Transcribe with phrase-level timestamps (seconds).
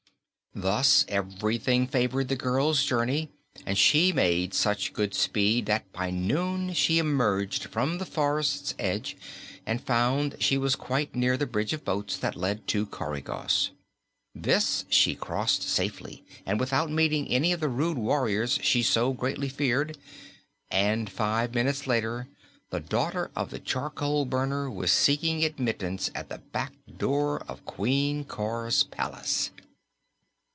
[0.53, 3.31] Thus everything favored the girl's journey
[3.65, 9.15] and she made such good speed that by noon she emerged from the forest's edge
[9.65, 13.69] and found she was quite near to the bridge of boats that led to Coregos.
[14.35, 19.47] This she crossed safely and without meeting any of the rude warriors she so greatly
[19.47, 19.97] feared,
[20.69, 22.27] and five minutes later
[22.71, 28.25] the daughter of the charcoal burner was seeking admittance at the back door of Queen
[28.25, 29.51] Cor's palace.